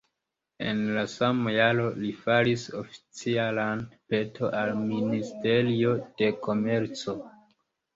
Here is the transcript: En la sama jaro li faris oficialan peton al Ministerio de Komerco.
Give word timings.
En 0.69 0.79
la 0.95 1.03
sama 1.15 1.53
jaro 1.57 1.85
li 1.99 2.15
faris 2.23 2.65
oficialan 2.81 3.87
peton 4.09 4.61
al 4.65 4.77
Ministerio 4.91 5.97
de 6.05 6.37
Komerco. 6.47 7.21